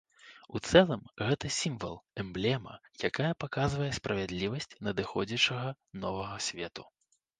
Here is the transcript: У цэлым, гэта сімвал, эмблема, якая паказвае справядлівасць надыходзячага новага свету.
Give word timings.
У 0.59 0.59
цэлым, 0.69 1.01
гэта 1.27 1.51
сімвал, 1.57 1.93
эмблема, 2.23 2.73
якая 3.09 3.29
паказвае 3.43 3.91
справядлівасць 4.01 4.69
надыходзячага 4.89 5.69
новага 6.07 6.41
свету. 6.49 6.83